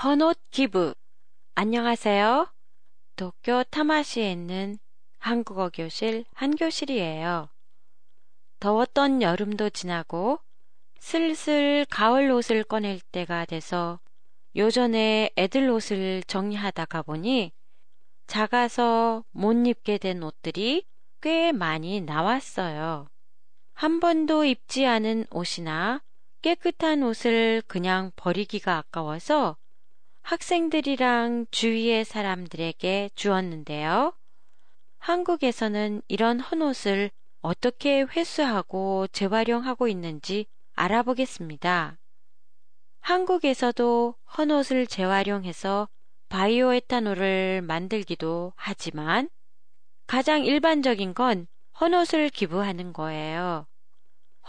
헌옷 0.00 0.38
기부. 0.52 0.94
안녕하세요. 1.56 2.46
도쿄 3.16 3.64
타마시에 3.64 4.30
있는 4.30 4.78
한국어 5.18 5.70
교실 5.70 6.24
한 6.34 6.54
교실이에요. 6.54 7.48
더웠던 8.60 9.22
여름도 9.22 9.70
지나고 9.70 10.38
슬슬 11.00 11.84
가을 11.90 12.30
옷을 12.30 12.62
꺼낼 12.62 13.00
때가 13.10 13.44
돼서 13.44 13.98
요전에 14.54 15.30
애들 15.36 15.68
옷을 15.68 16.22
정리하다가 16.28 17.02
보니 17.02 17.50
작아서 18.28 19.24
못 19.32 19.66
입게 19.66 19.98
된 19.98 20.22
옷들이 20.22 20.86
꽤 21.20 21.50
많이 21.50 22.00
나왔어요. 22.02 23.08
한 23.74 23.98
번도 23.98 24.44
입지 24.44 24.86
않은 24.86 25.24
옷이나 25.32 26.00
깨끗한 26.42 27.02
옷을 27.02 27.64
그냥 27.66 28.12
버리기가 28.14 28.76
아까워서 28.76 29.56
학생들이랑 30.28 31.46
주위의 31.50 32.04
사람들에게 32.04 33.08
주었는데요. 33.14 34.12
한국에서는 34.98 36.02
이런 36.06 36.38
헌옷을 36.38 37.10
어떻게 37.40 38.02
회수하고 38.02 39.06
재활용하고 39.06 39.88
있는지 39.88 40.44
알아보겠습니다. 40.74 41.96
한국에서도 43.00 44.16
헌옷을 44.36 44.86
재활용해서 44.86 45.88
바이오 46.28 46.74
에탄올을 46.74 47.62
만들기도 47.62 48.52
하지만 48.54 49.30
가장 50.06 50.44
일반적인 50.44 51.14
건 51.14 51.46
헌옷을 51.80 52.28
기부하는 52.28 52.92
거예요. 52.92 53.66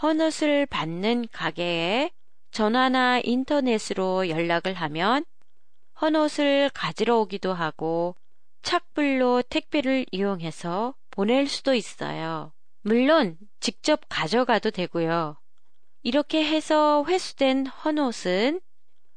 헌옷을 0.02 0.66
받는 0.66 1.28
가게에 1.32 2.10
전화나 2.50 3.18
인터넷으로 3.24 4.28
연락을 4.28 4.74
하면 4.74 5.24
헌옷을 6.00 6.70
가지러 6.72 7.18
오기도 7.18 7.52
하고 7.52 8.16
착불로 8.62 9.42
택배를 9.42 10.06
이용해서 10.10 10.94
보낼 11.10 11.46
수도 11.46 11.74
있어요. 11.74 12.52
물론 12.82 13.36
직접 13.60 14.00
가져가도 14.08 14.70
되고요. 14.70 15.36
이렇게 16.02 16.44
해서 16.44 17.04
회수된 17.06 17.66
헌옷은 17.66 18.60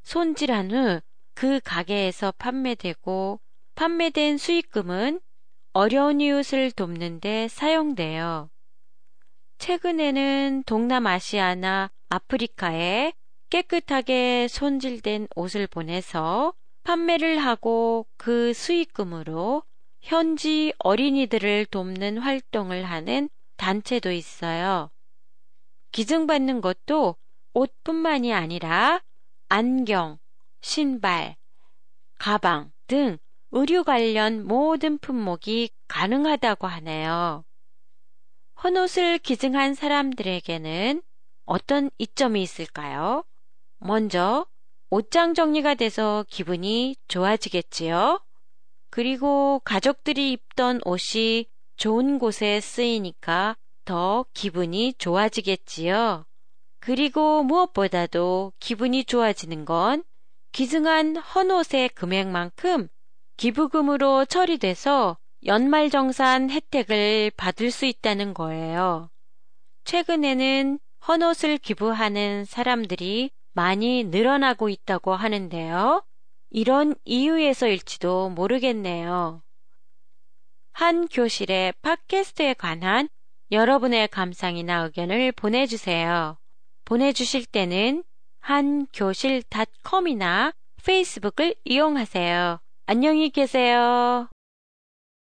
손질한 0.04 0.72
후 0.72 1.14
그 1.34 1.60
가게에서 1.64 2.32
판매되고 2.38 3.40
판매된 3.76 4.38
수익금은 4.38 5.20
어려운 5.74 6.22
이웃을 6.22 6.72
돕는데 6.72 7.48
사용돼요. 7.48 8.50
최근에는 9.58 10.64
동남아시아나 10.66 11.90
아프리카에 12.10 13.14
깨끗하게 13.50 14.48
손질된 14.48 15.28
옷을 15.36 15.68
보내서 15.68 16.54
판매를 16.84 17.40
하고 17.40 18.06
그 18.18 18.54
수익금으로 18.54 19.64
현지 20.02 20.74
어린이들을 20.80 21.68
돕는 21.68 22.18
활동을 22.18 22.84
하는 22.84 23.30
단체도 23.58 24.12
있어요. 24.12 24.92
기증받는 25.92 26.62
것도 26.62 27.16
옷뿐만이 27.54 28.34
아니라 28.34 29.02
안경, 29.48 30.18
신발, 30.62 31.36
가방 32.20 32.72
등 32.88 33.18
의류 33.52 33.84
관련 33.84 34.46
모든 34.46 34.98
품목이 34.98 35.70
가능하다고 35.88 36.68
하네요. 36.68 37.46
헌옷을 38.64 39.20
기증한 39.20 39.74
사람들에게는 39.76 41.04
어떤 41.46 41.90
이점이 41.98 42.42
있을까요? 42.42 43.24
먼저 43.78 44.48
옷장 44.96 45.34
정리가 45.34 45.74
돼서 45.74 46.24
기분이 46.30 46.96
좋아지겠지요. 47.08 48.24
그리고 48.92 49.60
가족들이 49.66 50.32
입던 50.34 50.82
옷이 50.86 51.48
좋은 51.78 52.20
곳에 52.20 52.60
쓰이니까 52.60 53.56
더 53.86 54.24
기분이 54.36 54.94
좋아지겠지요. 55.00 56.26
그리고 56.80 57.42
무엇보다도 57.42 58.54
기분이 58.60 59.06
좋아지는 59.06 59.66
건 59.66 60.04
기증한 60.52 61.18
헌옷의 61.18 61.90
금액만큼 61.96 62.88
기부금으로 63.38 64.26
처리돼서 64.26 65.18
연말정산 65.44 66.52
혜택을 66.52 67.32
받을 67.36 67.72
수 67.72 67.88
있다는 67.88 68.36
거예요. 68.36 69.10
최근에는 69.86 70.78
헌옷을 71.08 71.58
기부하는 71.58 72.46
사람들이 72.46 73.32
많이 73.54 74.04
늘어나고 74.04 74.70
있다고 74.70 75.14
하는데요. 75.14 76.04
이런 76.50 76.96
이유에서일지도 77.06 78.30
모르겠네요. 78.30 79.44
한 80.72 81.08
교실의 81.08 81.74
팟캐스트에 81.82 82.56
관한 82.56 83.08
여러분의 83.52 84.08
감상이나 84.08 84.84
의견을 84.84 85.34
보내주세요. 85.34 86.38
보내주실 86.86 87.46
때는 87.46 88.04
한교실닷컴이나 88.40 90.54
페이스북을 90.84 91.54
이용하세요. 91.64 92.60
안녕히 92.88 93.30
계세요. 93.30 94.33